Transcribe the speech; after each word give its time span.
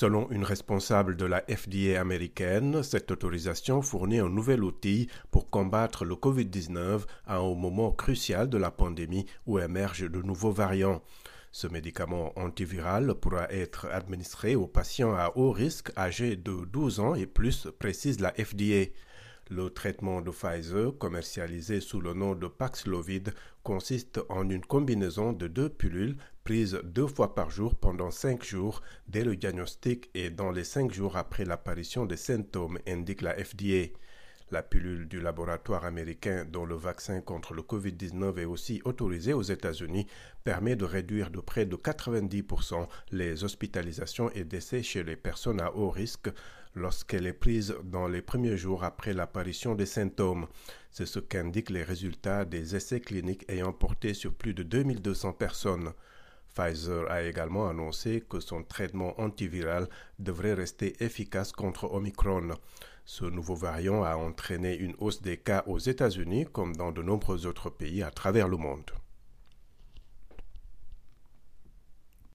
Selon 0.00 0.30
une 0.30 0.44
responsable 0.44 1.16
de 1.16 1.24
la 1.24 1.42
FDA 1.48 2.00
américaine, 2.00 2.84
cette 2.84 3.10
autorisation 3.10 3.82
fournit 3.82 4.20
un 4.20 4.28
nouvel 4.28 4.62
outil 4.62 5.08
pour 5.32 5.50
combattre 5.50 6.04
le 6.04 6.14
COVID-19 6.14 7.00
à 7.26 7.38
un 7.38 7.54
moment 7.56 7.90
crucial 7.90 8.48
de 8.48 8.58
la 8.58 8.70
pandémie 8.70 9.26
où 9.44 9.58
émergent 9.58 10.08
de 10.08 10.22
nouveaux 10.22 10.52
variants. 10.52 11.02
Ce 11.50 11.66
médicament 11.66 12.32
antiviral 12.38 13.12
pourra 13.16 13.52
être 13.52 13.86
administré 13.90 14.54
aux 14.54 14.68
patients 14.68 15.16
à 15.16 15.32
haut 15.34 15.50
risque 15.50 15.90
âgés 15.98 16.36
de 16.36 16.64
12 16.66 17.00
ans 17.00 17.16
et 17.16 17.26
plus, 17.26 17.66
précise 17.80 18.20
la 18.20 18.32
FDA. 18.34 18.92
Le 19.50 19.70
traitement 19.70 20.20
de 20.20 20.30
Pfizer, 20.30 20.92
commercialisé 20.98 21.80
sous 21.80 22.02
le 22.02 22.12
nom 22.12 22.34
de 22.34 22.48
Paxlovid, 22.48 23.32
consiste 23.62 24.20
en 24.28 24.50
une 24.50 24.64
combinaison 24.64 25.32
de 25.32 25.46
deux 25.46 25.70
pilules 25.70 26.18
prises 26.44 26.78
deux 26.84 27.06
fois 27.06 27.34
par 27.34 27.50
jour 27.50 27.74
pendant 27.74 28.10
cinq 28.10 28.44
jours 28.44 28.82
dès 29.06 29.24
le 29.24 29.36
diagnostic 29.36 30.10
et 30.14 30.28
dans 30.28 30.50
les 30.50 30.64
cinq 30.64 30.92
jours 30.92 31.16
après 31.16 31.46
l'apparition 31.46 32.04
des 32.04 32.18
symptômes, 32.18 32.78
indique 32.86 33.22
la 33.22 33.42
FDA. 33.42 33.88
La 34.50 34.62
pilule 34.62 35.08
du 35.08 35.20
laboratoire 35.20 35.84
américain 35.84 36.46
dont 36.50 36.64
le 36.64 36.74
vaccin 36.74 37.20
contre 37.20 37.52
le 37.52 37.60
Covid-19 37.60 38.38
est 38.38 38.46
aussi 38.46 38.80
autorisé 38.86 39.34
aux 39.34 39.42
États-Unis 39.42 40.06
permet 40.42 40.74
de 40.74 40.86
réduire 40.86 41.30
de 41.30 41.40
près 41.40 41.66
de 41.66 41.76
90% 41.76 42.88
les 43.12 43.44
hospitalisations 43.44 44.30
et 44.30 44.44
décès 44.44 44.82
chez 44.82 45.02
les 45.04 45.16
personnes 45.16 45.60
à 45.60 45.74
haut 45.74 45.90
risque 45.90 46.30
lorsqu'elle 46.74 47.26
est 47.26 47.34
prise 47.34 47.74
dans 47.84 48.08
les 48.08 48.22
premiers 48.22 48.56
jours 48.56 48.84
après 48.84 49.12
l'apparition 49.12 49.74
des 49.74 49.84
symptômes. 49.84 50.46
C'est 50.90 51.04
ce 51.04 51.18
qu'indiquent 51.18 51.68
les 51.68 51.84
résultats 51.84 52.46
des 52.46 52.74
essais 52.74 53.00
cliniques 53.00 53.44
ayant 53.48 53.74
porté 53.74 54.14
sur 54.14 54.32
plus 54.32 54.54
de 54.54 54.62
2200 54.62 55.34
personnes. 55.34 55.92
Pfizer 56.58 57.08
a 57.08 57.22
également 57.22 57.68
annoncé 57.68 58.24
que 58.28 58.40
son 58.40 58.64
traitement 58.64 59.20
antiviral 59.20 59.88
devrait 60.18 60.54
rester 60.54 60.96
efficace 61.04 61.52
contre 61.52 61.84
Omicron. 61.92 62.48
Ce 63.04 63.24
nouveau 63.24 63.54
variant 63.54 64.02
a 64.02 64.16
entraîné 64.16 64.76
une 64.76 64.96
hausse 64.98 65.22
des 65.22 65.36
cas 65.36 65.62
aux 65.68 65.78
États-Unis 65.78 66.46
comme 66.52 66.74
dans 66.74 66.90
de 66.90 67.00
nombreux 67.00 67.46
autres 67.46 67.70
pays 67.70 68.02
à 68.02 68.10
travers 68.10 68.48
le 68.48 68.56
monde. 68.56 68.90